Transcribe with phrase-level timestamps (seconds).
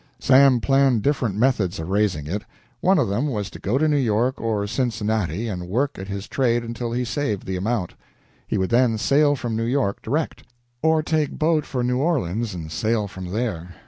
[0.17, 2.41] Sam planned different methods of raising it.
[2.79, 6.27] One of them was to go to New York or Cincinnati and work at his
[6.27, 7.93] trade until he saved the amount.
[8.47, 10.43] He would then sail from New York direct,
[10.81, 13.75] or take boat for New Orleans and sail from there.